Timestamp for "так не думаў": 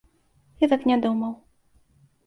0.73-1.39